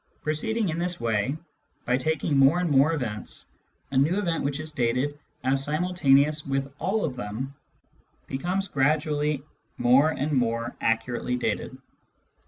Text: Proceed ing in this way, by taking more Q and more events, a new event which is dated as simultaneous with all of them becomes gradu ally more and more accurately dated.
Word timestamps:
Proceed 0.23 0.57
ing 0.57 0.69
in 0.69 0.79
this 0.79 0.99
way, 0.99 1.37
by 1.85 1.95
taking 1.95 2.35
more 2.35 2.57
Q 2.57 2.61
and 2.67 2.71
more 2.75 2.91
events, 2.93 3.45
a 3.91 3.97
new 3.97 4.17
event 4.17 4.43
which 4.43 4.59
is 4.59 4.71
dated 4.71 5.19
as 5.43 5.63
simultaneous 5.63 6.43
with 6.43 6.73
all 6.79 7.05
of 7.05 7.15
them 7.15 7.53
becomes 8.25 8.67
gradu 8.67 9.11
ally 9.11 9.37
more 9.77 10.09
and 10.09 10.31
more 10.31 10.75
accurately 10.81 11.35
dated. 11.35 11.77